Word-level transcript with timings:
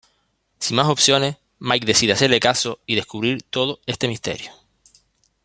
Sin 0.57 0.77
más 0.77 0.87
opciones, 0.87 1.37
Mike 1.59 1.85
decide 1.85 2.13
hacerle 2.13 2.39
caso 2.39 2.79
y 2.87 2.95
descubrir 2.95 3.43
todo 3.43 3.81
este 3.85 4.07
misterio. 4.07 4.51